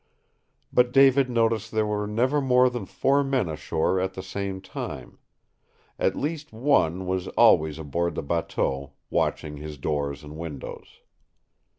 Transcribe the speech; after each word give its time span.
But 0.73 0.91
David 0.91 1.29
noticed 1.29 1.69
there 1.69 1.85
were 1.85 2.07
never 2.07 2.41
more 2.41 2.71
than 2.71 2.87
four 2.87 3.23
men 3.23 3.47
ashore 3.47 3.99
at 3.99 4.15
the 4.15 4.23
same 4.23 4.59
time. 4.59 5.19
At 5.99 6.15
least 6.15 6.51
one 6.51 7.05
was 7.05 7.27
always 7.37 7.77
aboard 7.77 8.15
the 8.15 8.23
bateau, 8.23 8.93
watching 9.11 9.57
his 9.57 9.77
door 9.77 10.11
and 10.13 10.37
windows. 10.37 11.01